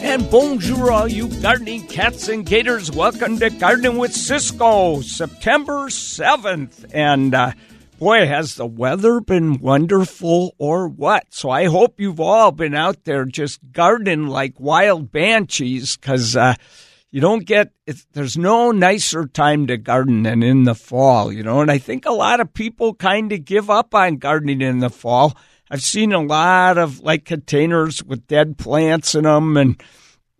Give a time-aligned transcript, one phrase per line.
[0.00, 2.90] And bonjour, all you gardening cats and gators.
[2.90, 6.90] Welcome to Gardening with Ciscoe, September 7th.
[6.94, 7.52] And uh,
[7.98, 11.26] boy, has the weather been wonderful or what?
[11.30, 16.54] So I hope you've all been out there just gardening like wild banshees because uh,
[17.10, 17.72] you don't get,
[18.12, 21.60] there's no nicer time to garden than in the fall, you know.
[21.60, 24.90] And I think a lot of people kind of give up on gardening in the
[24.90, 25.36] fall.
[25.70, 29.82] I've seen a lot of like containers with dead plants in them and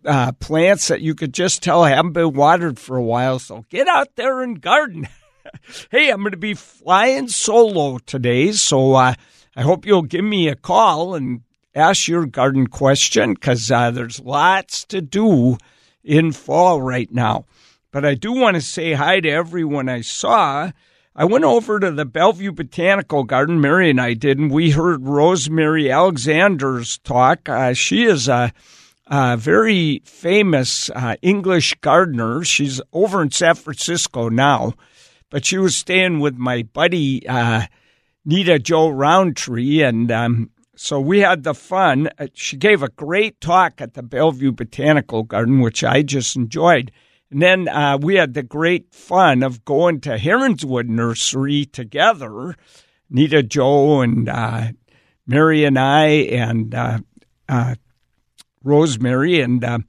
[0.05, 3.39] uh, plants that you could just tell haven't been watered for a while.
[3.39, 5.07] So get out there and garden.
[5.91, 9.13] hey, I'm going to be flying solo today, so uh,
[9.55, 11.41] I hope you'll give me a call and
[11.75, 15.57] ask your garden question because uh, there's lots to do
[16.03, 17.45] in fall right now.
[17.91, 20.71] But I do want to say hi to everyone I saw.
[21.19, 25.05] I went over to the Bellevue Botanical Garden, Mary and I did, and we heard
[25.05, 27.49] Rosemary Alexander's talk.
[27.49, 28.53] Uh, she is a
[29.07, 32.45] uh, very famous uh, English gardener.
[32.45, 34.75] She's over in San Francisco now,
[35.29, 37.63] but she was staying with my buddy uh,
[38.23, 42.07] Nita Joe Rountree, and um, so we had the fun.
[42.17, 46.93] Uh, she gave a great talk at the Bellevue Botanical Garden, which I just enjoyed.
[47.31, 52.55] And then uh, we had the great fun of going to Heronswood Nursery together,
[53.09, 54.69] Nita Joe and uh,
[55.27, 56.75] Mary and I, and
[58.63, 59.79] Rosemary, and uh,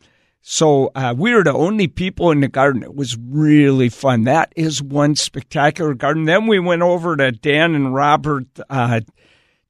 [0.41, 2.83] so uh, we were the only people in the garden.
[2.83, 4.25] It was really fun.
[4.25, 6.25] That is one spectacular garden.
[6.25, 9.01] Then we went over to Dan and Robert, uh,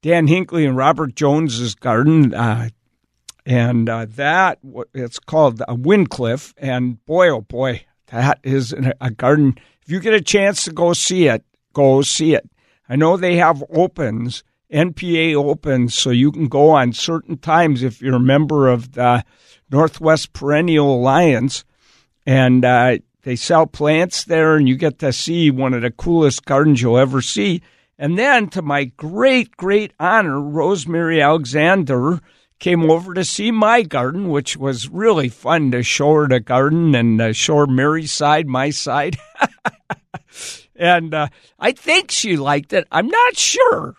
[0.03, 2.69] Dan Hinkley and Robert Jones's garden, uh,
[3.47, 4.59] and uh, that
[4.95, 6.55] it's called a Windcliff.
[6.59, 9.59] And boy, oh boy, that is a garden.
[9.83, 12.49] If you get a chance to go see it, go see it.
[12.89, 18.01] I know they have opens NPA opens so you can go on certain times if
[18.01, 19.25] you're a member of the
[19.71, 21.65] Northwest Perennial Alliance.
[22.25, 26.45] And uh, they sell plants there, and you get to see one of the coolest
[26.45, 27.63] gardens you'll ever see.
[27.99, 32.21] And then, to my great, great honor, Rosemary Alexander
[32.61, 36.95] came over to see my garden, which was really fun to show her the garden
[36.95, 39.17] and uh, show her Mary's side, my side.
[40.77, 41.29] and uh,
[41.59, 42.87] I think she liked it.
[42.93, 43.97] I'm not sure.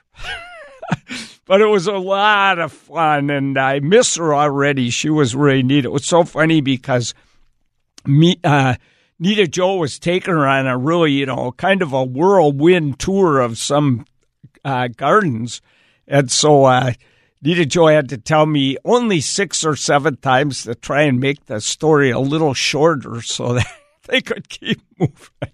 [1.46, 4.90] but it was a lot of fun, and I miss her already.
[4.92, 5.86] She was really neat.
[5.86, 7.14] It was so funny because
[8.06, 8.76] me, uh,
[9.20, 13.40] Nita Joe was taking her on a really, you know, kind of a whirlwind tour
[13.40, 14.06] of some
[14.64, 15.62] uh, gardens,
[16.08, 16.94] and so uh,
[17.44, 21.48] Nita Joe had to tell me only six or seven times to try and make
[21.48, 23.66] the story a little shorter so that
[24.08, 25.52] they could keep moving.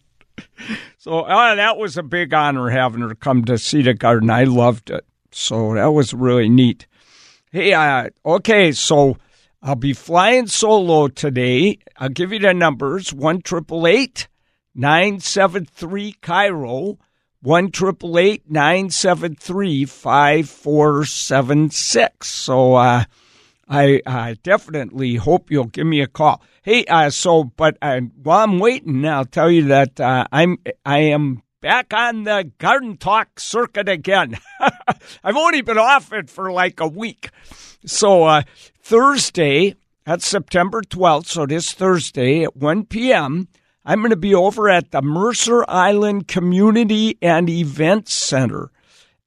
[0.97, 4.29] So uh, that was a big honor having her come to see the garden.
[4.29, 5.05] I loved it.
[5.31, 6.87] So that was really neat.
[7.51, 9.17] Hey, uh, okay, so
[9.61, 11.79] I'll be flying solo today.
[11.97, 13.41] I'll give you the numbers 1
[14.75, 16.15] 973
[17.47, 17.71] KIRO, 1
[18.49, 22.27] 973 5476.
[22.27, 23.05] So uh,
[23.69, 26.41] I, I definitely hope you'll give me a call.
[26.63, 30.99] Hey, uh, so, but uh, while I'm waiting, I'll tell you that uh, I'm I
[30.99, 34.37] am back on the garden talk circuit again.
[35.23, 37.29] I've only been off it for like a week.
[37.85, 38.41] So uh,
[38.81, 39.75] Thursday,
[40.05, 43.47] that's September 12th, so this Thursday at 1 p.m.,
[43.89, 48.69] I'm going to be over at the Mercer Island Community and Event Center.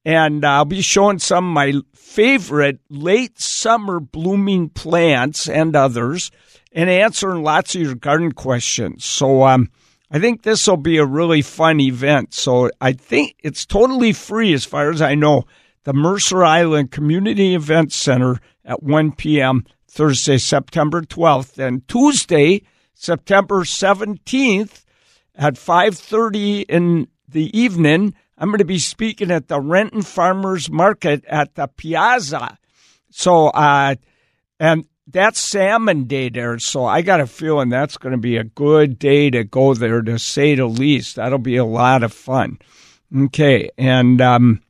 [0.05, 6.29] And I'll be showing some of my favorite late summer blooming plants and others
[6.71, 9.03] and answering lots of your garden questions.
[9.03, 9.71] So, um,
[10.11, 12.35] I think this will be a really fun event.
[12.35, 15.45] So I think it's totally free as far as I know.
[15.85, 19.65] The Mercer Island Community Event Center at 1 p.m.
[19.87, 22.61] Thursday, September 12th, and Tuesday,
[23.01, 24.85] September 17th
[25.33, 28.13] at 5:30 in the evening.
[28.37, 32.59] I'm going to be speaking at the Renton Farmers Market at the Piazza.
[33.09, 33.95] So, uh,
[34.59, 38.43] and that's salmon day there, so I got a feeling that's going to be a
[38.43, 41.15] good day to go there, to say the least.
[41.15, 42.59] That'll be a lot of fun.
[43.15, 44.61] Okay, and um,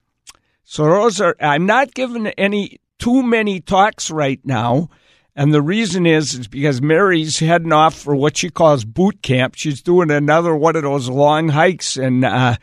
[0.63, 1.35] so those are.
[1.41, 4.89] I'm not giving any too many talks right now,
[5.35, 9.55] and the reason is is because Mary's heading off for what she calls boot camp.
[9.55, 12.55] She's doing another one of those long hikes in uh,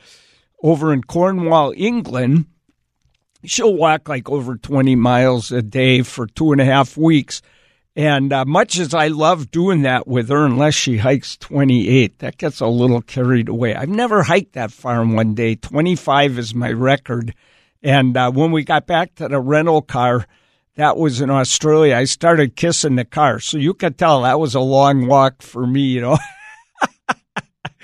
[0.62, 2.47] over in Cornwall, England.
[3.44, 7.41] She'll walk like over 20 miles a day for two and a half weeks
[7.99, 12.37] and uh, much as I love doing that with her, unless she hikes 28, that
[12.37, 13.75] gets a little carried away.
[13.75, 15.56] I've never hiked that far in one day.
[15.56, 17.35] 25 is my record.
[17.82, 20.29] And uh, when we got back to the rental car,
[20.79, 21.97] that was in Australia.
[21.97, 23.41] I started kissing the car.
[23.41, 26.19] So you could tell that was a long walk for me, you know.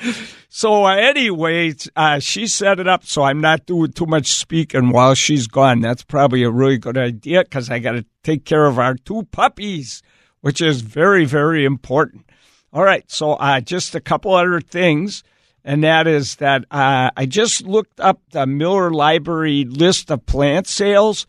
[0.49, 4.91] so uh, anyway, uh, she set it up so I'm not doing too much speaking
[4.91, 5.81] while she's gone.
[5.81, 9.25] That's probably a really good idea because I got to take care of our two
[9.32, 10.00] puppies,
[10.41, 12.31] which is very, very important.
[12.73, 15.25] All right, so uh, just a couple other things,
[15.64, 20.69] and that is that uh, I just looked up the Miller Library list of plant
[20.69, 21.26] sales,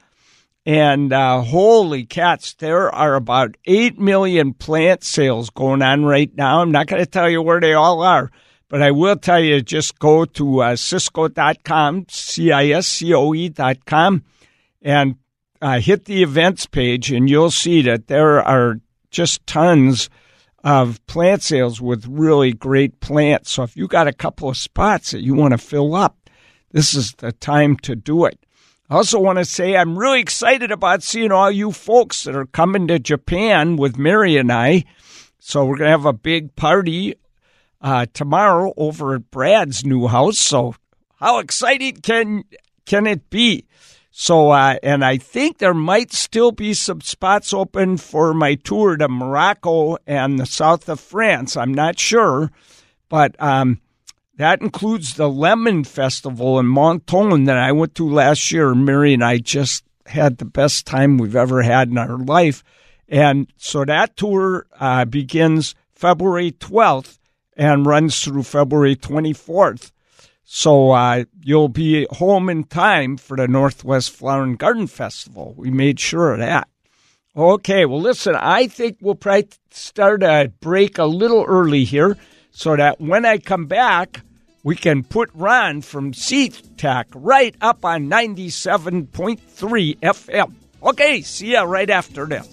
[0.65, 6.61] and uh, holy cats, there are about 8 million plant sales going on right now.
[6.61, 8.31] I'm not going to tell you where they all are,
[8.67, 13.33] but I will tell you just go to uh, ciscoe.com, C I S C O
[13.35, 14.23] E.com,
[14.81, 15.15] and
[15.61, 18.79] uh, hit the events page, and you'll see that there are
[19.11, 20.09] just tons
[20.63, 23.51] of plant sales with really great plants.
[23.51, 26.29] So if you got a couple of spots that you want to fill up,
[26.71, 28.44] this is the time to do it.
[28.87, 32.45] I also want to say I'm really excited about seeing all you folks that are
[32.45, 34.83] coming to Japan with Mary and I.
[35.39, 37.15] So we're going to have a big party
[37.81, 40.37] uh, tomorrow over at Brad's new house.
[40.37, 40.75] So
[41.19, 42.43] how exciting can
[42.85, 43.65] can it be?
[44.11, 48.95] So, uh, and I think there might still be some spots open for my tour
[48.97, 51.57] to Morocco and the south of France.
[51.57, 52.49] I'm not sure,
[53.09, 53.81] but um,
[54.37, 58.75] that includes the Lemon Festival in Menton that I went to last year.
[58.75, 62.63] Mary and I just had the best time we've ever had in our life.
[63.07, 67.17] And so that tour uh, begins February 12th
[67.55, 69.91] and runs through February 24th.
[70.43, 75.53] So uh, you'll be home in time for the Northwest Flower and Garden Festival.
[75.57, 76.67] We made sure of that.
[77.35, 82.17] Okay, well, listen, I think we'll probably start a break a little early here
[82.51, 84.21] so that when I come back,
[84.65, 90.53] we can put Ron from SeaTac right up on 97.3 FM.
[90.81, 92.47] Okay, see ya right after this.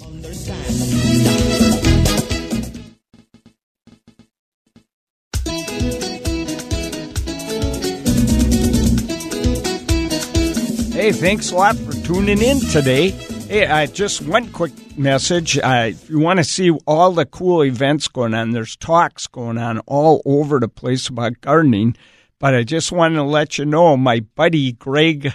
[10.92, 13.31] Hey, thanks a lot for tuning in today.
[13.52, 15.58] Hey, uh, just one quick message.
[15.58, 19.58] Uh, if you want to see all the cool events going on, there's talks going
[19.58, 21.94] on all over the place about gardening.
[22.38, 25.34] But I just wanted to let you know my buddy Greg,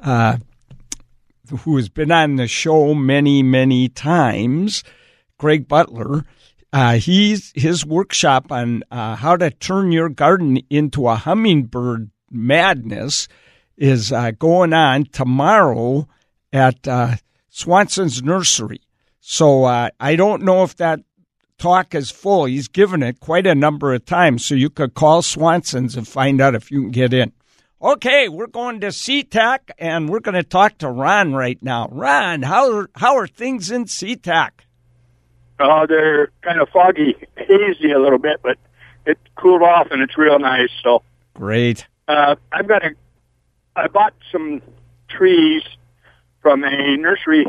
[0.00, 0.38] uh,
[1.60, 4.82] who has been on the show many, many times,
[5.38, 6.24] Greg Butler,
[6.72, 13.28] uh, he's his workshop on uh, how to turn your garden into a hummingbird madness
[13.76, 16.08] is uh, going on tomorrow
[16.52, 17.14] at uh,
[17.54, 18.80] Swanson's Nursery.
[19.20, 21.00] So uh, I don't know if that
[21.56, 22.46] talk is full.
[22.46, 26.40] He's given it quite a number of times, so you could call Swanson's and find
[26.40, 27.32] out if you can get in.
[27.80, 31.86] Okay, we're going to SeaTac, and we're going to talk to Ron right now.
[31.92, 34.50] Ron, how are, how are things in SeaTac?
[35.60, 38.58] Oh, they're kind of foggy, hazy a little bit, but
[39.06, 40.70] it cooled off and it's real nice.
[40.82, 41.04] So
[41.34, 41.86] great.
[42.08, 42.90] Uh, I've got a
[43.76, 44.60] I bought some
[45.08, 45.62] trees
[46.44, 47.46] from a nursery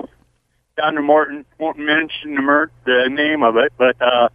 [0.78, 1.44] down in Morton.
[1.60, 4.30] Won't mention the, the name of it, but uh,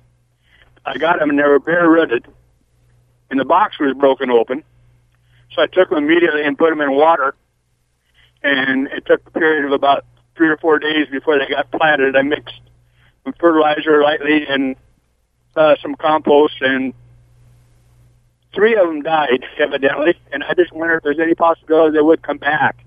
[0.84, 2.26] I got them and they were bare rooted,
[3.30, 4.62] and the box was broken open.
[5.54, 7.34] So I took them immediately and put them in water,
[8.42, 10.04] and it took a period of about
[10.36, 12.14] three or four days before they got planted.
[12.14, 12.60] I mixed
[13.24, 14.76] some fertilizer lightly and
[15.56, 16.92] uh, some compost and
[18.54, 22.20] three of them died, evidently, and I just wonder if there's any possibility they would
[22.20, 22.84] come back.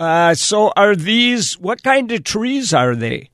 [0.00, 3.28] Uh, so, are these what kind of trees are they?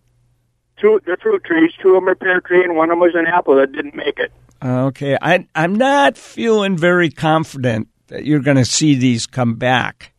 [0.81, 1.71] Two, they're fruit trees.
[1.81, 3.95] Two of them are pear tree, and one of them was an apple that didn't
[3.95, 4.33] make it.
[4.63, 10.13] Okay, I, I'm not feeling very confident that you're going to see these come back.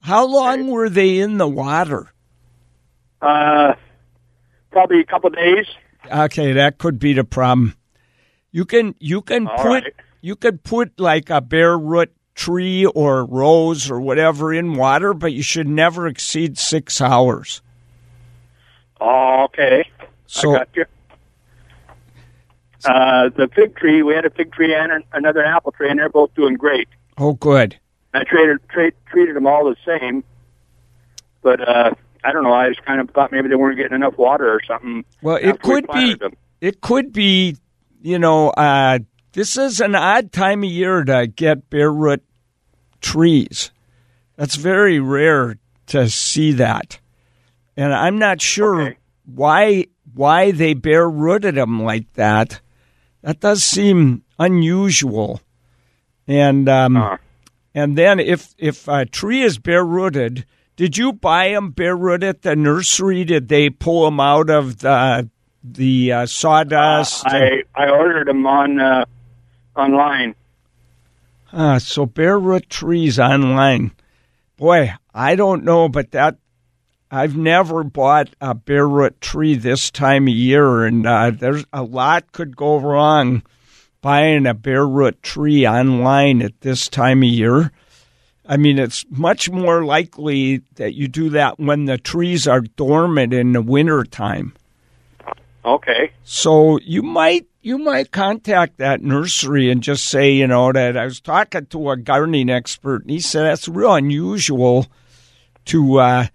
[0.00, 2.12] How long were they in the water?
[3.22, 3.74] Uh,
[4.72, 5.66] probably a couple days.
[6.12, 7.74] Okay, that could be the problem.
[8.50, 9.94] You can you can All put right.
[10.20, 15.32] you could put like a bare root tree or rose or whatever in water, but
[15.32, 17.62] you should never exceed six hours.
[19.00, 19.88] Oh, okay.
[20.26, 20.84] So I got you.
[22.84, 25.98] Uh, the fig tree, we had a fig tree and an- another apple tree, and
[25.98, 26.88] they're both doing great.
[27.16, 27.78] oh, good.
[28.12, 30.22] I traded tra- treated them all the same,
[31.42, 31.90] but uh,
[32.22, 32.52] I don't know.
[32.52, 35.04] I just kind of thought maybe they weren't getting enough water or something.
[35.22, 36.34] Well, it after we could be them.
[36.60, 37.56] it could be
[38.02, 39.00] you know uh,
[39.34, 42.22] this is an odd time of year to get bare root
[43.00, 43.70] trees.
[44.36, 45.56] That's very rare
[45.88, 46.98] to see that,
[47.76, 48.96] and I'm not sure Okay.
[49.26, 52.60] why why they bare rooted them like that.
[53.22, 55.40] That does seem unusual,
[56.26, 57.16] and um, Uh,
[57.74, 62.28] and then if if a tree is bare rooted, Did you buy them bare rooted
[62.28, 63.22] at the nursery?
[63.24, 65.28] Did they pull them out of the
[65.62, 67.24] the uh, sawdust?
[67.26, 69.04] I I ordered them on uh,
[69.76, 70.34] online.
[71.52, 73.92] Uh, so bare root trees online.
[74.56, 76.36] Boy, I don't know, but that
[77.10, 81.82] I've never bought a bare root tree this time of year, and uh, there's a
[81.82, 83.42] lot could go wrong
[84.00, 87.72] buying a bare root tree online at this time of year.
[88.46, 93.32] I mean, it's much more likely that you do that when the trees are dormant
[93.32, 94.52] in the wintertime.
[95.64, 96.12] Okay.
[96.22, 101.04] So you might you might contact that nursery and just say, you know, that I
[101.04, 104.86] was talking to a gardening expert and he said that's real unusual
[105.66, 106.26] to uh,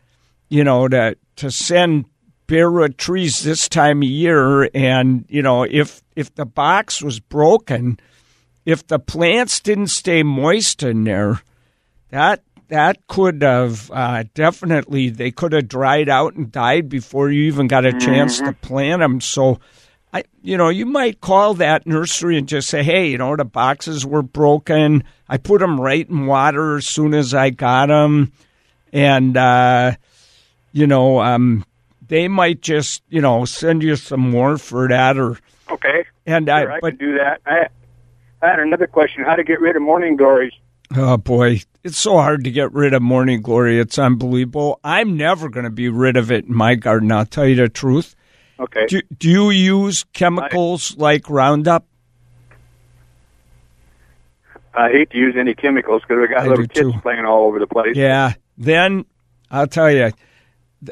[0.49, 2.05] you know, to to send
[2.47, 7.99] bare trees this time of year and, you know, if if the box was broken,
[8.65, 11.41] if the plants didn't stay moist in there,
[12.09, 17.43] that that could have uh, definitely they could have dried out and died before you
[17.43, 18.45] even got a chance Mm-hmm.
[18.47, 19.21] to plant them.
[19.21, 19.59] So,
[20.13, 23.45] I you know you might call that nursery and just say, hey, you know the
[23.45, 25.03] boxes were broken.
[25.27, 28.31] I put them right in water as soon as I got them,
[28.91, 29.93] and uh,
[30.71, 31.63] you know um,
[32.07, 35.37] they might just you know send you some more for that or
[35.71, 36.05] Okay.
[36.25, 37.41] and Sure, I I but do that.
[37.45, 37.67] I,
[38.41, 40.53] I had another question: How to get rid of morning glories?
[40.95, 43.79] Oh boy, it's so hard to get rid of morning glory.
[43.79, 44.79] It's unbelievable.
[44.83, 47.11] I'm never going to be rid of it in my garden.
[47.11, 48.15] I'll tell you the truth.
[48.59, 48.85] Okay.
[48.87, 51.85] Do, do you use chemicals like Roundup?
[54.73, 56.99] I hate to use any chemicals because we got I little kids too.
[57.01, 57.95] playing all over the place.
[57.95, 58.33] Yeah.
[58.57, 59.05] Then
[59.49, 60.11] I'll tell you,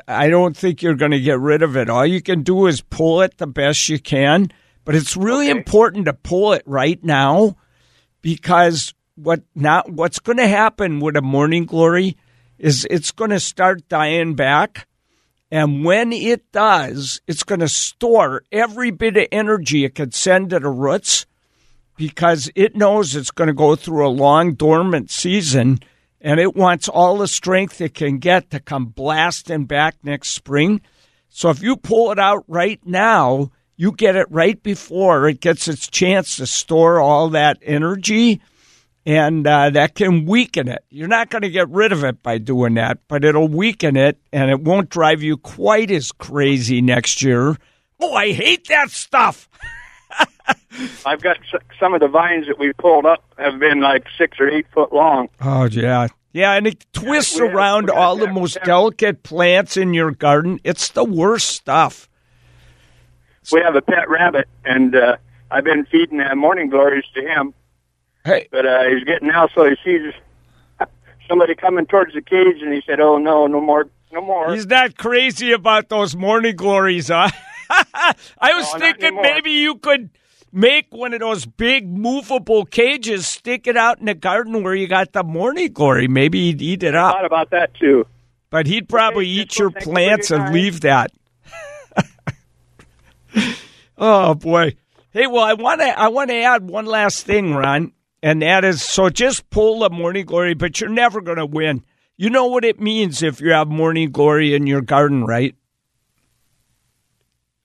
[0.08, 1.90] I don't think you're going to get rid of it.
[1.90, 4.50] All you can do is pull it the best you can,
[4.84, 5.58] but it's really Okay.
[5.60, 7.56] important to pull it right now
[8.22, 12.18] because what not what's going to happen with a morning glory
[12.58, 14.88] is it's going to start dying back.
[15.50, 20.50] And when it does, it's going to store every bit of energy it could send
[20.50, 21.26] to the roots
[21.96, 25.80] because it knows it's going to go through a long dormant season
[26.20, 30.82] and it wants all the strength it can get to come blasting back next spring.
[31.30, 35.68] So if you pull it out right now, you get it right before it gets
[35.68, 38.42] its chance to store all that energy
[39.08, 40.84] and uh, that can weaken it.
[40.90, 44.20] You're not going to get rid of it by doing that, but it'll weaken it
[44.34, 47.56] and it won't drive you quite as crazy next year.
[48.02, 49.48] Oh, I hate that stuff.
[51.06, 54.40] I've got s- some of the vines that we pulled up have been like six
[54.42, 55.30] or eight foot long.
[55.42, 59.94] Oh yeah, yeah, and it twists have- around got all the most delicate plants in
[59.94, 60.60] your garden.
[60.66, 62.10] It's the worst stuff.
[63.54, 65.16] We have a pet rabbit, and uh,
[65.50, 67.54] I've been feeding uh, morning glories to him,
[68.28, 70.14] Hey, but uh, he's getting out, so he sees
[71.30, 74.66] somebody coming towards the cage, and he said, "Oh no, no more, no more." he's
[74.68, 77.30] not crazy about those morning glories, huh?
[77.70, 80.10] I was No, thinking maybe you could
[80.52, 84.88] make one of those big movable cages, stick it out in the garden where you
[84.88, 86.08] got the morning glory.
[86.08, 88.06] Maybe he'd eat it up, thought about that too.
[88.50, 90.54] but he'd probably Okay, eat your plants and time.
[90.54, 91.12] leave that.
[93.98, 94.76] oh boy.
[95.12, 98.64] Hey, well, I want to I want to add one last thing, Ron, and that
[98.66, 101.84] is so just pull the morning glory, but you're never going to win.
[102.16, 105.56] You know what it means if you have morning glory in your garden, right?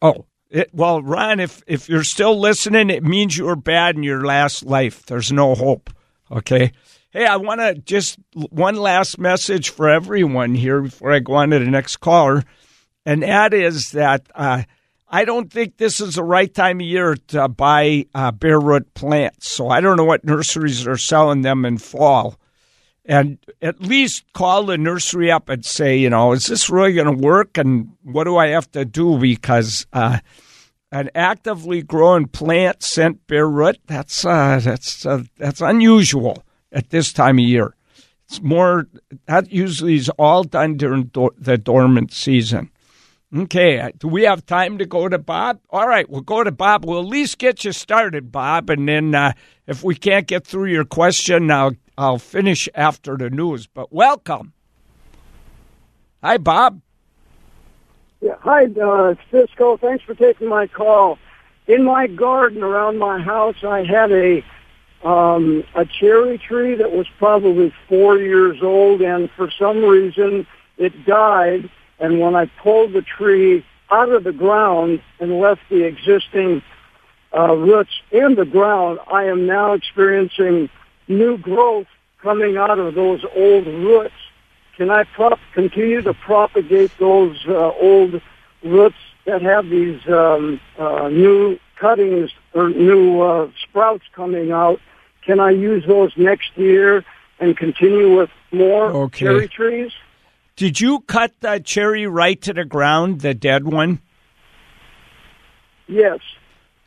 [0.03, 4.03] Oh, it, well, Ron, if if you're still listening, it means you were bad in
[4.03, 5.07] your last life.
[5.07, 5.89] There's no hope.
[6.31, 6.73] Okay.
[7.11, 11.51] Hey, I want to just one last message for everyone here before I go on
[11.51, 12.43] to the next caller,
[13.07, 14.65] and that is that uh,
[15.15, 18.95] I don't think this is the right time of year to buy uh, bare root
[18.95, 19.51] plants.
[19.51, 22.39] So I don't know what nurseries are selling them in fall.
[23.05, 27.15] And at least call the nursery up and say, you know, is this really going
[27.15, 27.59] to work?
[27.59, 29.19] And what do I have to do?
[29.19, 30.21] Because uh,
[30.91, 37.13] an actively growing plant sent bare root, that's, uh, that's, uh, that's unusual at this
[37.13, 37.75] time of year.
[38.29, 38.89] It's more,
[39.27, 42.71] that usually is all done during do- the dormant season.
[43.35, 45.59] Okay, uh, do we have time to go to Bob?
[45.71, 46.85] All right, we'll go to Bob.
[46.85, 49.33] We'll at least get you started, Bob, and then uh,
[49.67, 53.67] if we can't get through your question, I'll I'll finish after the news.
[53.67, 54.53] But welcome.
[56.23, 56.83] Hi, Bob.
[58.21, 59.79] Yeah, hi, uh, Ciscoe.
[59.79, 61.19] Thanks for taking my call.
[61.67, 64.45] In my garden around my house, I had a
[65.05, 70.47] um, a cherry tree that was probably four years old, and for some reason
[70.77, 71.71] it died.
[72.03, 76.61] And when I pulled the tree out of the ground and left the existing
[77.33, 80.69] uh, roots in the ground, I am now experiencing
[81.07, 81.87] new growth
[82.21, 84.15] coming out of those old roots.
[84.77, 88.21] can I prop, continue to propagate those uh, old
[88.65, 94.81] roots that have these um, uh, new cuttings or new uh, sprouts coming out?
[95.25, 97.05] Can I use those next year
[97.39, 99.21] and continue with more Okay.
[99.21, 99.93] cherry trees?
[100.57, 104.01] Did you cut the cherry right to the ground, the dead one?
[105.89, 106.21] Yes.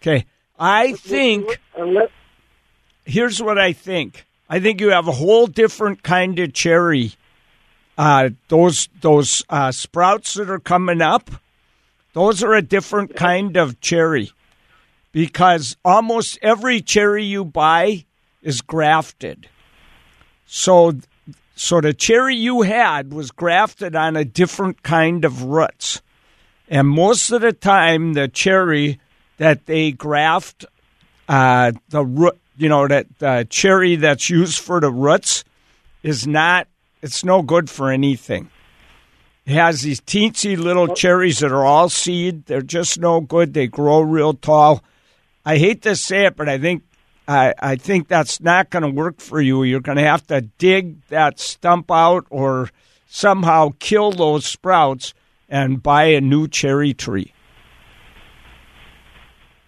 [0.02, 0.26] Okay.
[0.58, 1.60] I think
[3.06, 4.26] here's what I think.
[4.50, 7.14] I think you have a whole different kind of cherry.
[7.98, 11.32] Uh, those those uh, sprouts that are coming up,
[12.14, 14.32] those are a different kind of cherry,
[15.12, 18.06] because almost every cherry you buy
[18.42, 19.50] is grafted.
[20.46, 20.94] So,
[21.56, 26.02] so the cherry you had was grafted on a different kind of roots,
[26.68, 29.00] and most of the time, the cherry
[29.38, 30.66] that they graft
[31.28, 35.44] uh, the root, you know, that the cherry that's used for the roots
[36.04, 36.68] is not.
[37.02, 38.50] It's no good for anything.
[39.46, 42.48] It has these teensy little cherries that are all seed.
[42.48, 43.54] They're just no good.
[43.54, 44.84] They grow real tall.
[45.46, 46.84] I hate to say it, but I think
[47.28, 49.64] I, I think that's not going to work for you.
[49.64, 52.70] You're going to have to dig that stump out or
[53.08, 55.14] somehow kill those sprouts
[55.50, 57.34] and buy a new cherry tree.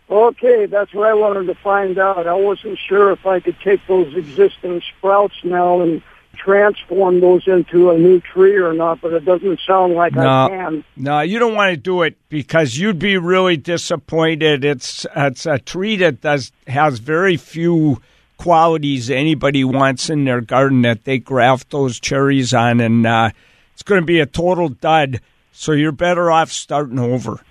[0.09, 2.27] okay, that's what I wanted to find out.
[2.27, 6.01] I wasn't sure if I could take those existing sprouts now and
[6.47, 10.45] transform those into a new tree or not, but it doesn't sound like No.
[10.45, 10.83] I can.
[10.95, 14.63] No, you don't want to do it because you'd be really disappointed.
[14.63, 18.01] It's it's a tree that does has very few
[18.37, 23.29] qualities anybody wants in their garden that they graft those cherries on, and uh,
[23.73, 25.19] it's going to be a total dud.
[25.51, 27.41] So you're better off starting over.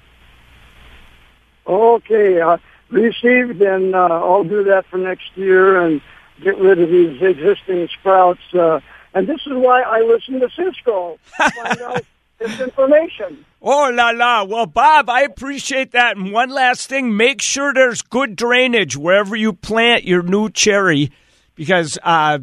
[1.66, 2.56] Okay, uh,
[2.88, 6.00] received, and uh, I'll do that for next year and
[6.42, 8.40] get rid of these existing sprouts.
[8.52, 8.80] Uh,
[9.14, 12.02] and this is why I listen to Ciscoe find out
[12.38, 13.44] this information.
[13.62, 14.44] Oh la la!
[14.44, 16.16] Well, Bob, I appreciate that.
[16.16, 21.10] And one last thing: make sure there's good drainage wherever you plant your new cherry,
[21.54, 22.40] because uh,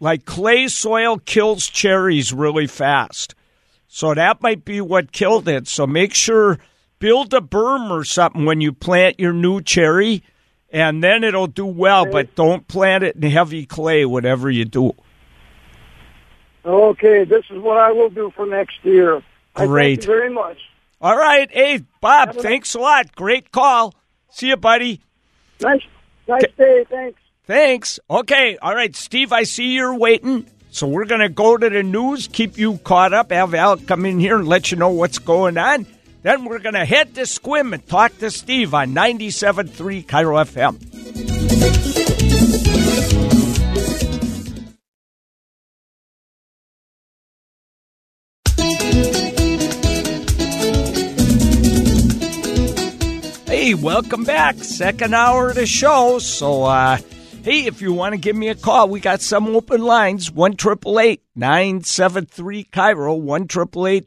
[0.00, 3.34] like clay soil kills cherries really fast.
[3.88, 5.68] So that might be what killed it.
[5.68, 6.58] So make sure
[6.98, 10.22] build a berm or something when you plant your new cherry,
[10.70, 12.06] and then it'll do well.
[12.06, 14.92] But don't plant it in heavy clay, whatever you do.
[16.64, 19.22] Okay, this is what I will do for next year.
[19.54, 20.00] I Great.
[20.00, 20.58] thank you very much.
[21.00, 23.14] All right, hey Bob, Have thanks a lot.
[23.14, 23.94] Great call.
[24.30, 25.00] See you, buddy.
[25.60, 25.82] Nice,
[26.26, 26.84] nice day.
[26.88, 27.20] Thanks.
[27.46, 28.00] Thanks.
[28.10, 28.58] Okay.
[28.60, 30.46] All right, Steve, I see you're waiting.
[30.70, 34.04] So we're going to go to the news, keep you caught up, have Al come
[34.04, 35.86] in here and let you know what's going on.
[36.26, 40.76] Then we're going to head to Sequim and talk to Steve on 97.3 KIRO FM.
[53.46, 54.56] Hey, welcome back.
[54.56, 56.18] Second hour of the show.
[56.18, 56.98] So, uh,
[57.46, 60.32] hey, if you want to give me a call, we got some open lines.
[60.32, 60.56] 1
[61.36, 63.46] 973 KIRO, 1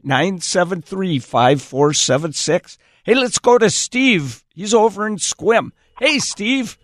[0.04, 2.78] 973 5476.
[3.02, 4.44] Hey, let's go to Steve.
[4.54, 5.70] He's over in Sequim.
[5.98, 6.78] Hey, Steve.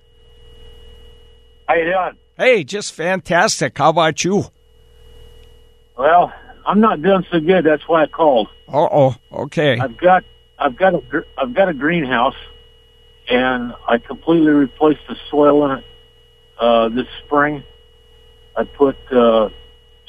[1.69, 2.17] How you doing?
[2.39, 3.77] Hey, just fantastic.
[3.77, 4.47] How about you?
[5.99, 6.33] Well,
[6.67, 7.67] I'm not doing so good.
[7.67, 8.49] That's why I called.
[8.67, 9.17] Uh oh.
[9.31, 9.79] Okay.
[9.79, 10.25] I've got
[10.59, 11.03] I've got a
[11.37, 12.37] I've got a greenhouse,
[13.29, 15.85] and I completely replaced the soil in it
[16.59, 17.63] uh, this spring.
[18.57, 19.51] I put uh,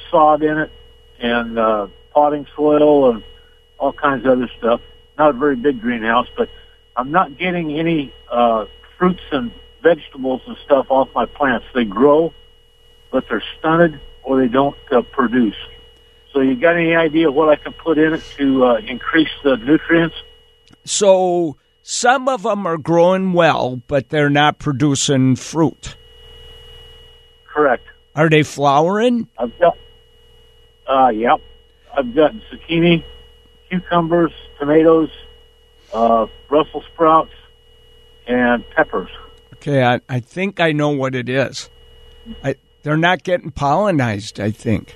[0.10, 0.72] sod in it
[1.20, 3.24] and uh, potting soil and
[3.78, 4.82] all kinds of other stuff.
[5.18, 6.50] Not a very big greenhouse, but
[6.96, 8.66] I'm not getting any uh,
[8.98, 9.52] fruits and
[9.84, 11.66] vegetables and stuff off my plants.
[11.74, 12.34] They grow,
[13.12, 15.56] but they're stunted or they don't uh, produce.
[16.32, 19.58] So you got any idea what I can put in it to uh, increase the
[19.58, 20.16] nutrients?
[20.86, 25.97] So, some of them are growing well, but they're not producing fruit.
[27.58, 27.88] Correct.
[28.16, 29.28] Are they flowering?
[29.40, 29.76] I've got,
[30.88, 31.42] uh, yep.
[31.92, 33.04] I've got zucchini,
[33.68, 35.10] cucumbers, tomatoes,
[35.92, 37.32] uh, Brussels sprouts,
[38.28, 39.10] and peppers.
[39.56, 41.72] Okay, I, I think I know what it is.
[42.44, 44.96] I, they're not getting pollinized, I think.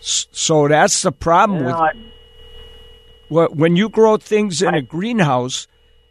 [0.00, 1.90] S- So that's the problem And with I,
[3.28, 5.68] Well, when you grow things in a greenhouse,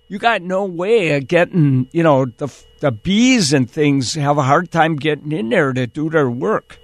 [0.09, 2.49] you got no way of getting, you know, the
[2.85, 6.77] the bees and things have a hard time getting in there to do their work.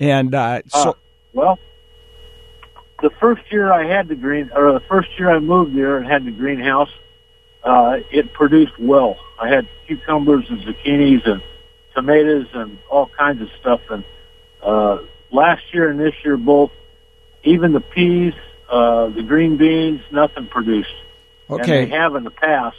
[0.00, 0.92] And uh, so, Uh,
[1.34, 1.58] well,
[3.00, 6.06] the first year I had the green, or the first year I moved there and
[6.08, 6.90] had the greenhouse,
[7.62, 9.16] uh, it produced well.
[9.40, 11.40] I had cucumbers and zucchinis and
[11.94, 14.02] tomatoes and all kinds of stuff, and
[14.64, 14.98] uh,
[15.30, 16.72] last year and this year both,
[17.44, 18.34] even the peas,
[18.68, 20.96] uh, the green beans, nothing produced.
[21.48, 21.84] And Okay.
[21.84, 22.78] they have in the past.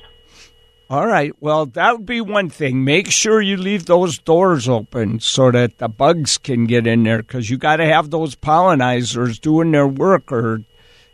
[0.88, 1.34] All right.
[1.40, 2.84] Well, that would be one thing.
[2.84, 7.24] Make sure you leave those doors open so that the bugs can get in there
[7.24, 10.62] because you got to have those pollinizers doing their work or,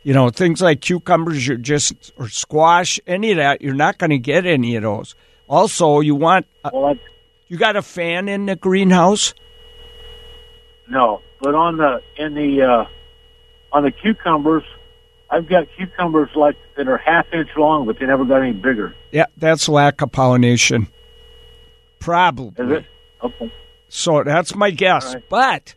[0.03, 4.09] you know, things like cucumbers, you're just, or squash, any of that, you're not going
[4.09, 5.15] to get any of those.
[5.47, 6.95] Also, you want, uh, Well,
[7.47, 9.33] you got a fan in the greenhouse?
[10.89, 12.85] no, but on the in the uh,
[13.71, 14.63] on the cucumbers,
[15.31, 18.93] I've got cucumbers like that are half inch long, but they never got any bigger.
[19.11, 20.87] Yeah, that's lack of pollination.
[21.99, 22.65] Probably.
[22.65, 22.85] Is it?
[23.23, 23.53] Okay.
[23.87, 25.13] So that's my guess.
[25.13, 25.23] Right.
[25.29, 25.75] But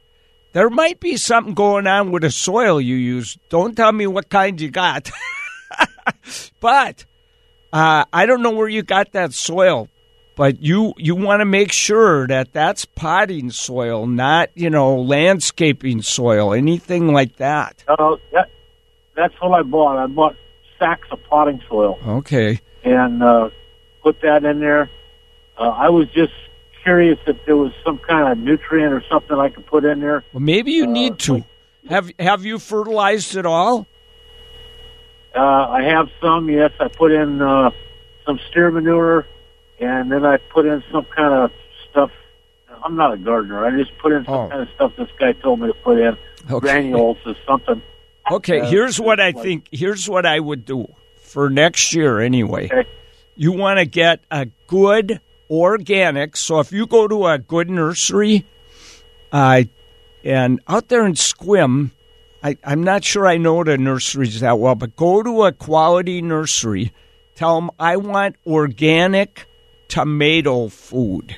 [0.52, 3.38] there might be something going on with the soil you use.
[3.48, 5.10] Don't tell me what kind you got.
[6.60, 7.04] but
[7.72, 9.88] uh, I don't know where you got that soil.
[10.36, 16.02] But you you want to make sure that that's potting soil, not you know landscaping
[16.02, 17.84] soil, anything like that.
[17.86, 18.48] Uh, that
[19.16, 19.98] that's what I bought.
[19.98, 20.36] I bought
[20.78, 22.60] sacks of potting soil Okay.
[22.84, 23.50] and uh,
[24.02, 24.90] put that in there.
[25.56, 26.32] Uh, I was just
[26.82, 30.24] curious if there was some kind of nutrient or something I could put in there.
[30.32, 31.44] Well, maybe you Uh, need to.
[31.88, 33.86] Have Have you fertilized it all?
[35.34, 36.48] Uh, I have some.
[36.48, 37.70] Yes, I put in uh,
[38.24, 39.26] some steer manure,
[39.80, 41.50] and then I put in some kind of
[41.90, 42.10] stuff.
[42.84, 43.64] I'm not a gardener.
[43.64, 44.48] I just put in some Oh.
[44.48, 46.16] kind of stuff this guy told me to put in.
[46.50, 46.60] Okay.
[46.60, 47.80] Granules or something.
[48.30, 49.66] Okay, Uh, here's what I think.
[49.70, 50.86] Here's what I would do
[51.22, 52.66] for next year, anyway.
[52.66, 52.88] Okay.
[53.36, 56.36] You want to get a good organic.
[56.36, 58.46] So if you go to a good nursery,
[59.32, 59.64] uh,
[60.22, 61.90] and out there in Sequim,
[62.42, 66.22] I, I'm not sure I know the nurseries that well, but go to a quality
[66.22, 66.92] nursery.
[67.34, 69.46] Tell them I want organic
[69.88, 71.36] tomato food.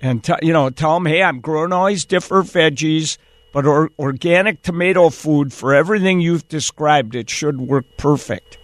[0.00, 3.16] And t- you know, tell them, hey, I'm growing all these different veggies,
[3.54, 8.58] but or- organic tomato food for everything you've described, it should work perfect.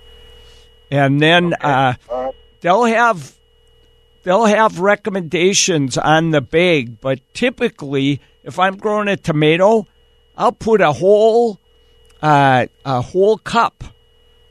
[0.91, 2.35] And then uh, All right.
[2.61, 3.37] they'll have
[4.25, 9.87] they'll have recommendations on the bag, but typically, if I'm growing a tomato,
[10.37, 11.61] I'll put a whole
[12.21, 13.85] uh, a whole cup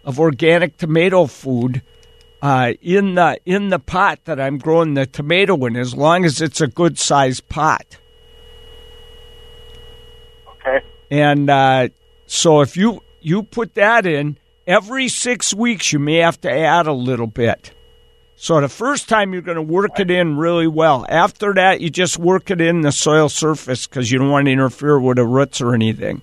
[0.06, 1.82] of organic tomato food
[2.42, 6.42] uh, in the in the pot that I'm growing the tomato in, as long as
[6.42, 7.98] it's a good sized pot.
[10.62, 10.86] Okay.
[11.10, 11.90] And uh,
[12.28, 16.88] so if you you put that in every six weeks, you may have to add
[16.88, 17.72] a little bit.
[18.36, 21.06] So the first time you're going to work it in really well.
[21.10, 24.52] After that, you just work it in the soil surface because you don't want to
[24.52, 26.22] interfere with the roots or anything.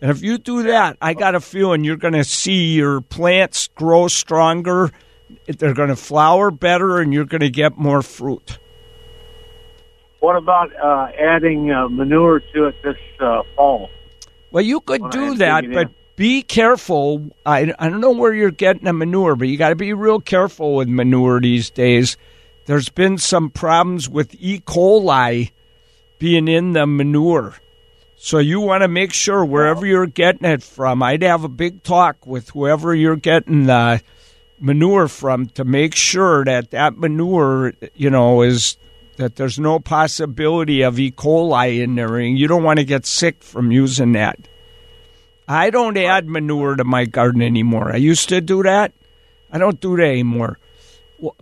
[0.00, 3.68] And if you do that, I got a feeling you're going to see your plants
[3.74, 4.92] grow stronger.
[5.46, 8.58] They're going to flower better, and you're going to get more fruit.
[10.20, 13.90] What about uh, adding uh, manure to it this uh, fall?
[14.50, 15.94] Well, you could do that, but in.
[16.16, 17.30] be careful.
[17.44, 20.20] I, I don't know where you're getting the manure, but you got to be real
[20.20, 22.16] careful with manure these days.
[22.64, 24.60] There's been some problems with E.
[24.60, 25.52] coli
[26.18, 27.54] being in the manure.
[28.16, 31.82] So you want to make sure wherever you're getting it from, I'd have a big
[31.82, 34.00] talk with whoever you're getting the
[34.58, 38.78] manure from to make sure that that manure, you know, is
[39.16, 41.10] that there's no possibility of E.
[41.10, 44.38] coli in there, and you don't want to get sick from using that.
[45.48, 47.92] I don't add manure to my garden anymore.
[47.92, 48.92] I used to do that.
[49.50, 50.58] I don't do that anymore.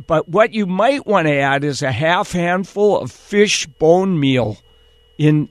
[0.07, 4.59] But what you might want to add is a half handful of fish bone meal
[5.19, 5.49] in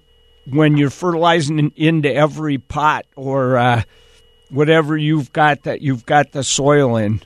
[0.49, 3.83] when you're fertilizing into every pot or uh,
[4.49, 7.21] whatever you've got that you've got the soil in.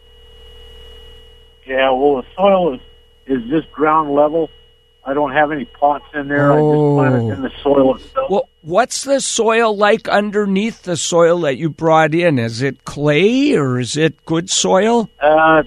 [1.66, 2.82] Yeah, well, the soil is
[3.28, 4.50] is just ground level.
[5.08, 6.52] I don't have any pots in there.
[6.52, 7.30] I just plant Oh.
[7.30, 8.30] it in the soil itself.
[8.30, 12.38] Well, what's the soil like underneath the soil that you brought in?
[12.38, 15.10] Is it clay or is it good soil?
[15.22, 15.64] Uh,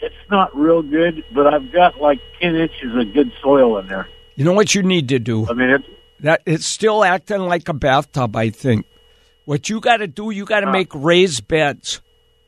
[0.00, 4.06] it's not real good, but I've got like ten inches of good soil in there.
[4.36, 5.46] You know what you need to do?
[5.50, 5.84] I mean, it's
[6.20, 8.86] That it's still acting like a bathtub, I think.
[9.46, 12.00] What you got to do, you got to make raised beds.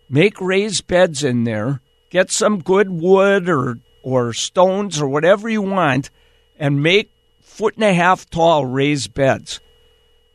[0.09, 1.81] Make raised beds in there.
[2.11, 6.11] Get some good wood or or stones or whatever you want,
[6.59, 7.11] and make
[7.41, 9.61] foot and a half tall raised beds.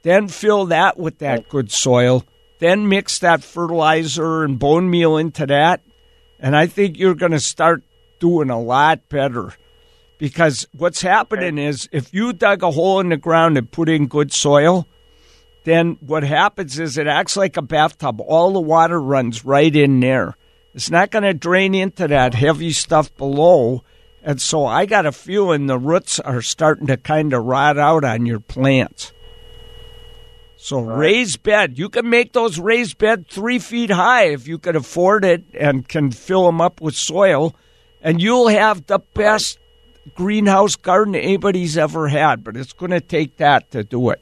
[0.04, 1.50] Then fill that with that oh.
[1.50, 2.26] good soil.
[2.60, 5.82] Then mix that fertilizer and bone meal into that,
[6.40, 7.84] and I think you're going to start
[8.20, 9.54] doing a lot better
[10.18, 14.08] because what's happening is if you dug a hole in the ground and put in
[14.08, 14.88] good soil,
[15.64, 18.22] then what happens is it acts like a bathtub.
[18.22, 20.36] All the water runs right in there.
[20.78, 23.82] It's not going to drain into that heavy stuff below,
[24.22, 28.04] And so I got a feeling the roots are starting to kind of rot out
[28.04, 29.12] on your plants.
[30.56, 34.76] So raised bed, you can make those raised bed three feet high if you can
[34.76, 37.56] afford it and can fill them up with soil,
[38.02, 39.58] and you'll have the best
[40.14, 42.44] greenhouse garden anybody's ever had.
[42.44, 44.22] But it's going to take that to do it.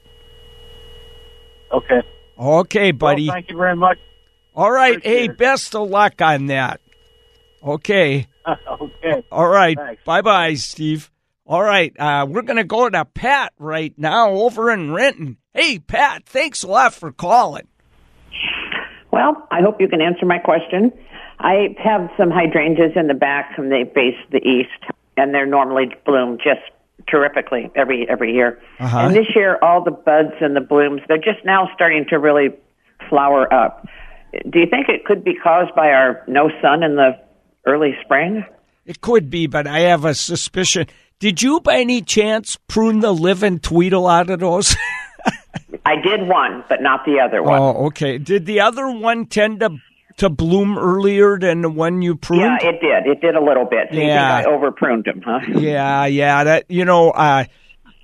[1.74, 2.02] Okay.
[2.40, 3.28] Okay, buddy.
[3.28, 3.98] Well, thank you very much.
[4.56, 4.98] All right.
[4.98, 5.38] Appreciate Hey, it.
[5.38, 6.80] best of luck on that.
[7.64, 8.28] Okay.
[8.48, 9.24] okay.
[9.32, 9.78] All right.
[10.06, 11.12] Bye bye, Steve.
[11.48, 11.94] All right.
[12.00, 15.38] Uh, we're going to go to Pat right now over in Renton.
[15.54, 17.68] Hey, Pat, thanks a lot for calling.
[19.12, 20.92] Well, I hope you can answer my question.
[21.40, 25.94] I have some hydrangeas in the back and they face the east, and they're normally
[26.06, 26.62] bloom just
[27.08, 28.60] terrifically every every year.
[28.80, 28.98] Uh-huh.
[29.00, 32.50] And this year, all the buds and the blooms they're just now starting to really
[33.10, 33.88] flower up.
[34.50, 37.20] Do you think it could be caused by our no sun in the
[37.66, 38.46] early spring?
[38.86, 40.88] It could be, but I have a suspicion.
[41.20, 44.76] Did you, by any chance, prune the living tweedle out of those?
[45.86, 47.60] I did one, but not the other one.
[47.60, 48.18] oh, okay.
[48.18, 49.78] Did the other one tend to
[50.18, 52.42] to bloom earlier than the one you pruned?
[52.62, 53.06] yeah, it did.
[53.12, 53.90] It did a little bit.
[53.92, 54.38] So Yeah.
[54.38, 55.40] I over pruned them, huh?
[55.60, 56.44] Yeah, yeah.
[56.46, 57.46] That you know, uh,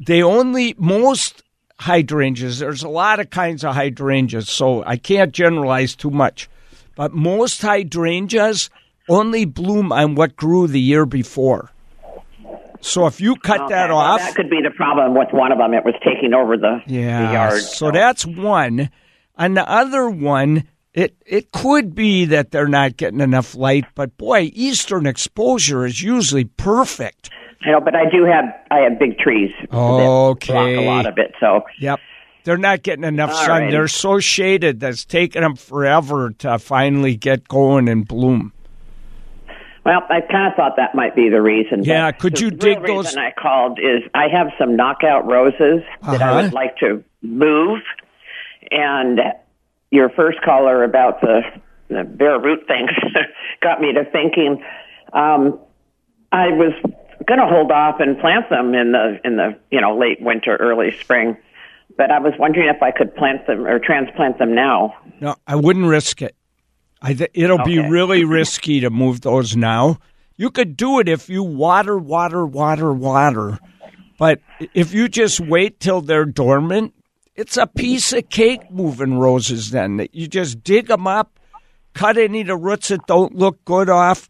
[0.06, 1.44] they only most
[1.82, 2.60] hydrangeas.
[2.60, 6.50] There's a lot of kinds of hydrangeas, so I can't generalize too much.
[6.96, 8.70] But most hydrangeas
[9.10, 11.72] only bloom on what grew the year before.
[12.82, 15.52] So if you cut Okay, that well, off, that could be the problem with one
[15.52, 15.74] of them.
[15.74, 17.28] It was taking over the, yeah.
[17.28, 17.62] the yard.
[17.62, 18.90] So that's one.
[19.38, 24.18] And the other one, it it could be that they're not getting enough light, but
[24.18, 27.30] boy, eastern exposure is usually perfect.
[27.66, 30.54] You know, but I do have I have big trees Okay.
[30.54, 31.34] block a lot of it.
[31.40, 32.00] So Yep.
[32.44, 33.50] They're not getting enough All sun.
[33.62, 33.72] righty.
[33.72, 38.52] They're so shaded that's taking them forever to finally get going and bloom.
[39.86, 41.84] well, I kind of thought that might be the reason.
[41.84, 46.22] Yeah, could you dig those- reason I called is I have some knockout roses that
[46.22, 46.42] I Uh-huh.
[46.44, 47.82] would like to move,
[48.72, 49.20] and
[49.92, 51.42] your first caller about the
[51.90, 52.90] the bare root things
[53.62, 54.64] got me to thinking.
[55.14, 55.60] Um,
[56.32, 56.72] I was
[57.28, 60.56] going to hold off and plant them in the in the you know late winter,
[60.58, 61.38] early spring,
[61.98, 64.96] but I was wondering if I could plant them or transplant them now.
[65.20, 66.36] No, I wouldn't risk it.
[67.02, 69.98] I th- it'll be really risky to move those now.
[70.38, 73.60] You could do it if you water, water, water, water.
[74.20, 74.40] But
[74.74, 76.94] if you just wait till they're dormant,
[77.36, 80.08] it's a piece of cake moving roses then.
[80.12, 81.40] You just dig them up,
[81.94, 84.30] cut any of the roots that don't look good off,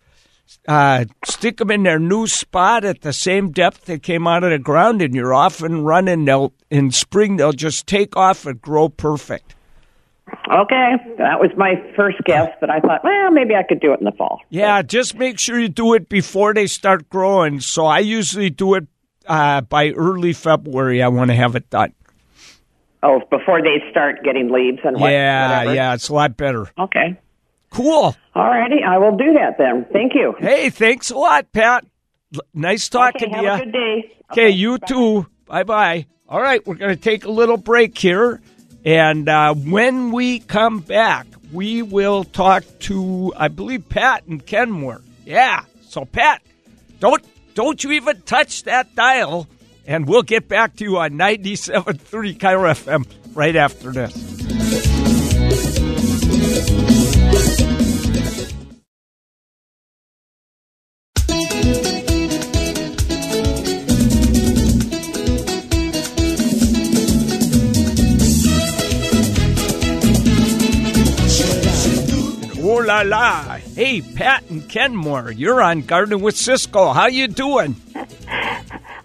[0.68, 4.52] uh, stick them in their new spot at the same depth they came out of
[4.52, 6.26] the ground, and you're off and running.
[6.26, 9.56] They'll in spring they'll just take off and grow perfect.
[10.50, 14.00] Okay, that was my first guess, but I thought, well, maybe I could do it
[14.00, 14.40] in the fall.
[14.50, 17.60] Yeah, just make sure you do it before they start growing.
[17.60, 18.88] So I usually do it
[19.26, 21.04] uh, by early February.
[21.04, 21.94] I want to have it done.
[23.04, 25.76] Oh, before they start getting leaves and what, yeah, whatever.
[25.76, 26.68] yeah, it's a lot better.
[26.78, 27.20] Okay.
[27.72, 28.16] Cool.
[28.36, 29.86] All righty, I will do that then.
[29.92, 30.36] Thank you.
[30.38, 31.86] Hey, thanks a lot, Pat.
[32.54, 33.48] Nice talking okay, to you.
[33.48, 34.18] have a good day.
[34.32, 35.26] Okay, you too.
[35.46, 36.06] Bye bye.
[36.30, 38.42] All right, we're going to take a little break here.
[38.86, 45.02] And uh, when we come back, we will talk to, I believe, Pat and Kenmore.
[45.26, 45.66] Yeah.
[45.90, 46.42] So, Pat,
[47.00, 49.48] don't don't you even touch that dial.
[49.86, 53.06] And we'll get back to you on 97.3 KIRO FM
[53.36, 54.61] right after this.
[72.86, 73.58] La la!
[73.58, 76.94] Hey, Pat and Kenmore, you're on Garden with Ciscoe.
[76.94, 77.76] How you doing?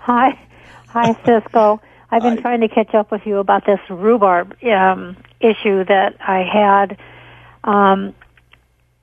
[0.00, 0.38] Hi,
[0.86, 1.80] hi, Ciscoe.
[2.10, 6.44] I've been trying to catch up with you about this rhubarb um, issue that I
[6.44, 6.96] had
[7.64, 8.14] um,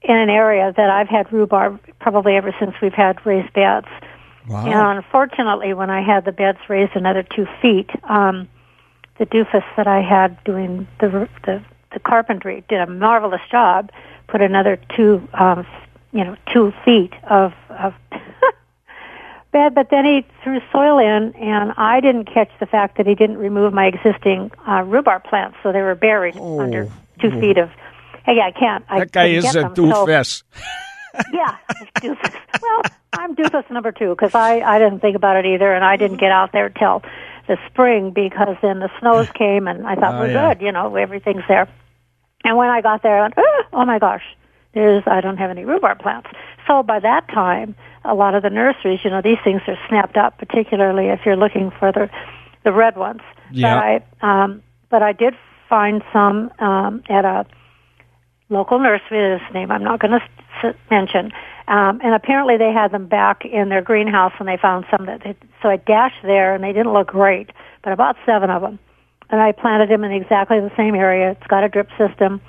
[0.02, 3.88] in an area that I've had rhubarb probably ever since we've had raised beds.
[4.48, 4.66] Wow.
[4.66, 8.48] And unfortunately, when I had the beds raised another two feet, um,
[9.20, 13.92] the doofus that I had doing the the, the carpentry did a marvelous job.
[14.28, 15.66] Put another two, um,
[16.12, 17.94] you know, two feet of of
[19.52, 23.16] bed, but then he threw soil in, and I didn't catch the fact that he
[23.16, 26.60] didn't remove my existing uh, rhubarb plants, so they were buried Oh.
[26.62, 27.70] under two feet of.
[28.26, 28.86] Hey, I can't.
[28.90, 30.44] I That guy is a them, so- doofus.
[31.34, 31.58] yeah,
[32.00, 32.34] doofus.
[32.62, 35.98] Well, I'm doofus number two because I I didn't think about it either, and I
[35.98, 37.04] didn't get out there till
[37.48, 40.54] the spring because then the snows came, and I thought Oh, we're yeah.
[40.54, 41.68] good, you know, everything's there.
[42.44, 44.24] And when I got there, I went, oh, oh my gosh,
[44.74, 46.30] there's I don't have any rhubarb plants.
[46.68, 47.76] So by that time,
[48.06, 51.36] a lot of the nurseries, you know, these things are snapped up, particularly if you're
[51.38, 52.10] looking for the
[52.64, 53.22] the red ones.
[53.52, 53.76] Yeah.
[53.76, 53.84] But
[54.22, 55.36] I um, but I did
[55.70, 57.46] find some um, at a
[58.50, 59.38] local nursery.
[59.40, 60.24] This name I'm not going to
[60.64, 61.32] s- mention.
[61.68, 65.24] Um, and apparently they had them back in their greenhouse and they found some that
[65.24, 67.52] they, so I dashed there and they didn't look great,
[67.84, 68.80] but about seven of them.
[69.34, 71.32] And I planted them in exactly the same area.
[71.32, 72.40] It's got a drip system.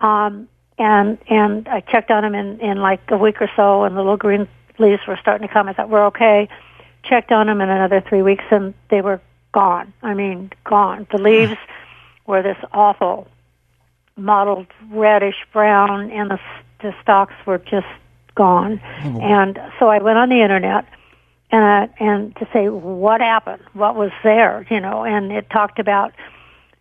[0.00, 3.96] Um, and, and I checked on them in, in like a week or so and
[3.96, 4.46] the little green
[4.78, 5.68] leaves were starting to come.
[5.68, 6.48] I thought, we're okay.
[7.02, 9.92] Checked on them in another three weeks and they were gone.
[10.00, 11.08] I mean, gone.
[11.10, 11.56] The leaves
[12.24, 13.26] were this awful
[14.16, 16.38] mottled reddish brown and the,
[16.82, 17.88] the stalks were just
[18.36, 18.78] gone.
[19.22, 20.86] And so I went on the internet
[21.50, 25.78] and uh, and to say what happened, what was there, you know, and it talked
[25.78, 26.12] about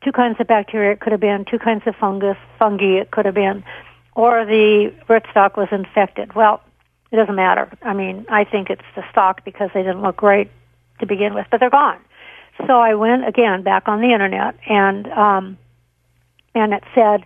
[0.04, 0.91] two kinds of bacteria.
[0.93, 2.99] It could have been two kinds of fungus, fungi.
[2.99, 3.63] It could have been,
[4.15, 6.34] or the rootstock was infected.
[6.34, 6.62] Well,
[7.12, 7.71] it doesn't matter.
[7.82, 10.49] I mean, I think it's the stock because they didn't look great
[10.99, 11.99] to begin with, but they're gone.
[12.65, 15.58] So I went again back on the internet and um,
[16.54, 17.25] and it said,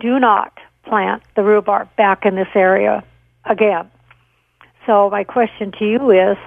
[0.00, 3.04] do not plant the rhubarb back in this area
[3.44, 3.90] again.
[4.86, 6.38] So my question to you is,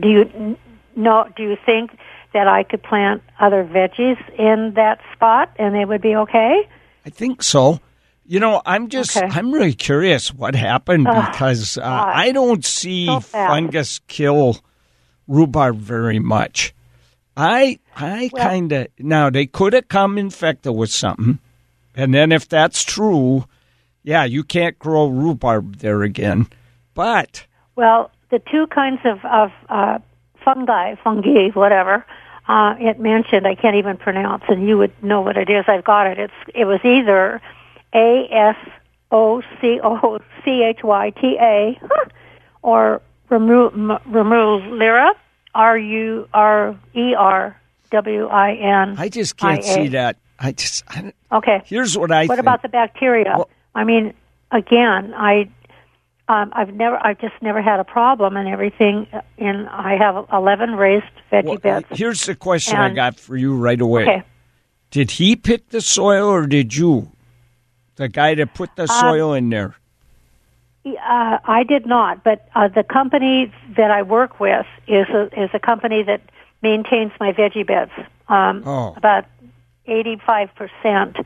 [0.00, 0.56] do you
[0.96, 1.28] know?
[1.36, 1.96] Do you think
[2.32, 6.68] that I could plant other veggies in that spot and they would be okay?
[7.04, 7.80] I think so.
[8.24, 9.26] You know, I'm just, Okay.
[9.26, 14.58] I'm really curious what happened because uh, I don't see So fungus kill
[15.26, 16.72] rhubarb very much.
[17.36, 21.40] I, I Well- kind of, now they could have come infected with something.
[21.96, 23.44] And then if that's true,
[24.04, 26.46] yeah, you can't grow rhubarb there again.
[26.94, 29.98] But, Well, the two kinds of of uh,
[30.44, 32.04] fungi, fungi, whatever
[32.48, 35.64] uh, it mentioned, I can't even pronounce, and you would know what it is.
[35.68, 36.18] I've got it.
[36.18, 37.40] It's it was either
[37.94, 38.56] A S
[39.12, 41.78] O C O C H Y T A
[42.62, 45.12] or Remulira,
[45.54, 48.94] R U R E R W I N.
[48.98, 50.16] I just can't see that.
[50.38, 51.62] I just, I, Okay.
[51.66, 52.40] here's what I What think.
[52.40, 53.34] about the bacteria?
[53.36, 54.12] Well- I mean,
[54.50, 55.48] again, I
[56.28, 59.06] um, I've never I've just never had a problem and everything.
[59.38, 61.86] And I have eleven raised veggie Well, beds.
[61.90, 64.02] here's the question I got for you right away.
[64.02, 64.22] Okay.
[64.90, 67.10] Did he pick the soil or did you?
[67.96, 69.74] The guy that put Um, the soil in there.
[70.84, 75.50] Uh, I did not, but uh, the company that I work with is a, is
[75.54, 76.20] a company that
[76.60, 77.92] maintains my veggie beds.
[78.28, 78.92] Um, Oh.
[78.96, 79.26] About
[79.86, 81.16] eighty five percent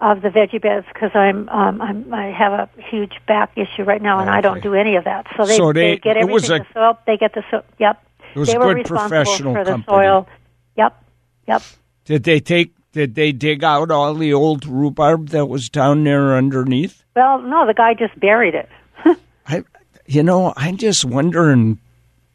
[0.00, 4.02] of the veggie beds because I'm, um, I'm I have a huge back issue right
[4.02, 5.26] now and I don't do any of that.
[5.36, 6.60] So they, So they- get it everything.
[6.60, 7.62] a- the soil, they get the so.
[7.78, 8.02] Yep.
[8.34, 9.96] It was they a were good responsible professional for the company.
[9.96, 10.28] soil.
[10.76, 11.04] Yep.
[11.48, 11.62] Yep.
[12.04, 12.72] Did they take?
[12.92, 17.02] Did they dig out all the old rhubarb that was down there underneath?
[17.14, 18.68] Well, no, the guy just buried it.
[19.46, 19.64] I,
[20.06, 21.78] you know, I'm just wondering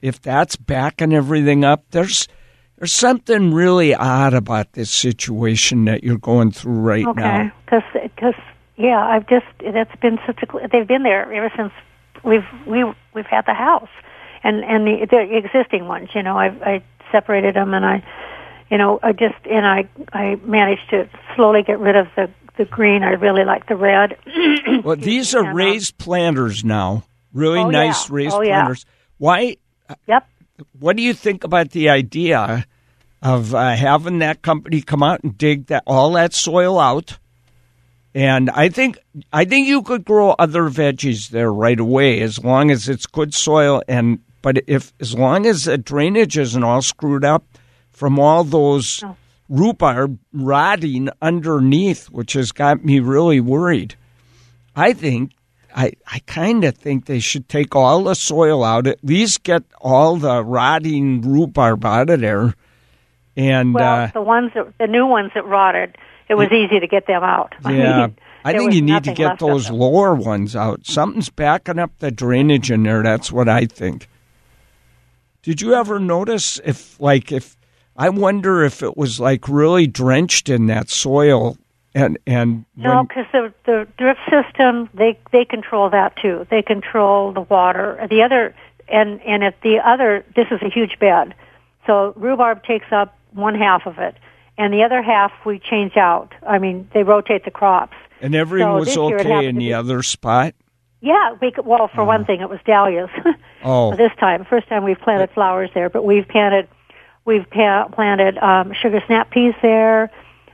[0.01, 1.83] if that's backing everything up.
[1.91, 2.27] There's,
[2.81, 7.51] there's something really odd about this situation that you're going through right Okay, now.
[7.63, 8.33] because
[8.75, 11.71] yeah, I've just that's been such a they've been there ever since
[12.23, 13.87] we've we we've had the house
[14.43, 16.09] and and the, the existing ones.
[16.15, 18.03] You know, I I separated them and I,
[18.71, 22.65] you know, I just and I I managed to slowly get rid of the the
[22.65, 23.03] green.
[23.03, 24.17] I really like the red.
[24.83, 27.03] Well, these are raised planters now.
[27.31, 28.15] Really Oh, nice yeah.
[28.15, 28.61] raised Oh, yeah.
[28.61, 28.85] planters.
[29.19, 29.57] Why?
[29.87, 30.27] Uh, yep.
[30.79, 32.65] What do you think about the idea
[33.21, 37.17] of uh, having that company come out and dig that all that soil out?
[38.13, 38.97] And I think
[39.31, 43.33] I think you could grow other veggies there right away as long as it's good
[43.33, 47.45] soil and but if as long as the drainage isn't all screwed up
[47.91, 49.15] from all those Oh.
[49.47, 53.95] rhubarb rotting underneath, which has got me really worried.
[54.75, 55.31] I think
[55.73, 59.63] I I kind of think they should take all the soil out, at least get
[59.79, 62.55] all the rotting rhubarb out of there.
[63.35, 66.87] And Well, uh, the ones that the new ones that rotted, it was easy to
[66.87, 67.55] get them out.
[67.65, 70.85] I yeah, mean, I think you need to get those lower ones out.
[70.85, 73.03] Something's backing up the drainage in there.
[73.03, 74.07] That's what I think.
[75.43, 77.57] Did you ever notice if, like, if
[77.97, 81.57] I wonder if it was like really drenched in that soil
[81.93, 86.47] and and No, because the the drip system they they control that too.
[86.49, 88.05] They control the water.
[88.09, 88.55] The other
[88.87, 91.35] and and at the other, this is a huge bed,
[91.85, 94.15] so rhubarb takes up one half of it,
[94.57, 96.33] and the other half we change out.
[96.47, 97.95] I mean, they rotate the crops.
[98.21, 100.53] and everything so was this year it okay in the be- other spot.
[101.03, 103.09] Yeah, we could, well for one thing, it was dahlias.
[103.63, 106.67] Oh, this time, first time we've planted flowers there, but we've planted
[107.25, 110.09] we've pa- planted um, sugar snap peas there.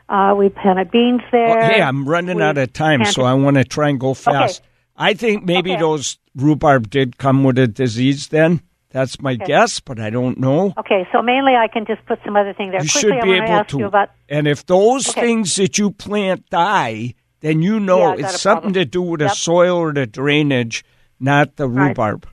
[0.09, 1.61] Uh, we planted beans there.
[1.69, 4.61] Hey, I'm running We out of time, so I want to try and go fast.
[4.97, 5.79] I think maybe Okay.
[5.79, 8.59] those rhubarb did come with a disease then.
[8.97, 10.73] That's my guess, but I don't know.
[10.75, 12.81] Okay, so mainly I can just put some other thing there.
[12.81, 13.85] You Quickly, should be able to.
[13.85, 15.21] about and if those Okay.
[15.21, 18.73] things that you plant die, then you know Yeah, it's something problem.
[18.73, 20.83] to do with the soil or the drainage,
[21.19, 21.89] not the Right.
[21.89, 22.25] rhubarb.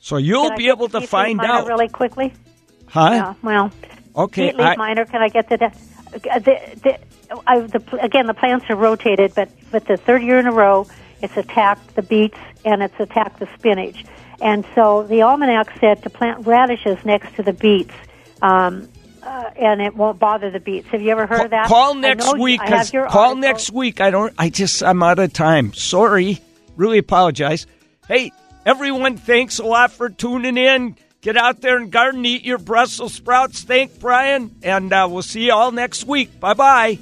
[0.00, 1.68] So you'll Can be able to find out.
[1.68, 2.32] really quickly.
[2.88, 3.10] huh?
[3.12, 3.70] Yeah, well,
[4.16, 4.50] Okay.
[4.52, 5.04] leaf I- miner.
[5.04, 5.76] Can I get to that?
[6.10, 6.98] The, the,
[7.46, 10.84] I, the, again, the plants are rotated, but but the third year in a row,
[11.22, 14.04] it's attacked the beets and it's attacked the spinach.
[14.42, 17.94] And so the almanac said to plant radishes next to the beets,
[18.42, 18.88] um,
[19.22, 20.88] uh, and it won't bother the beets.
[20.88, 21.68] Have you ever heard of that?
[21.68, 22.60] Call next you- week.
[22.60, 23.40] I 'cause have your call article.
[23.40, 24.00] next week.
[24.00, 24.34] I don't.
[24.36, 24.82] I just.
[24.82, 25.72] I'm out of time.
[25.74, 26.40] Sorry.
[26.76, 27.66] Really apologize.
[28.08, 28.32] Hey,
[28.66, 29.16] everyone.
[29.16, 30.96] Thanks a lot for tuning in.
[31.20, 32.26] Get out there and garden.
[32.26, 33.62] Eat your Brussels sprouts.
[33.62, 36.40] Thank Brian, and uh, we'll see you all next week.
[36.40, 36.98] Bye bye.